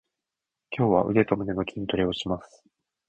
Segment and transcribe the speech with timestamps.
[0.71, 2.63] 今日は腕と胸の筋トレをします。